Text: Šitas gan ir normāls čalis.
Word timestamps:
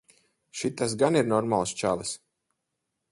Šitas 0.61 0.95
gan 1.03 1.19
ir 1.21 1.29
normāls 1.33 1.75
čalis. 1.83 2.15